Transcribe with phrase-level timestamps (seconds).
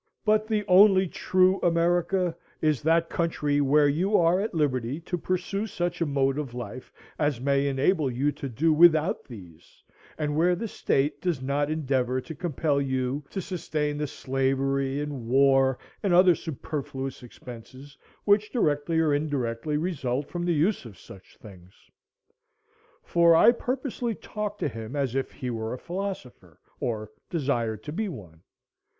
[0.25, 5.67] But the only true America is that country where you are at liberty to pursue
[5.67, 9.83] such a mode of life as may enable you to do without these,
[10.17, 15.27] and where the state does not endeavor to compel you to sustain the slavery and
[15.27, 21.37] war and other superfluous expenses which directly or indirectly result from the use of such
[21.37, 21.75] things.
[23.03, 27.91] For I purposely talked to him as if he were a philosopher, or desired to
[27.91, 28.41] be one.